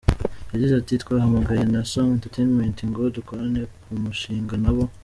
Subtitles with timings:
[0.53, 4.83] Yagize ati "Twahamagawe na Sony Entertainment ngo dukorane ku mushinga na bo.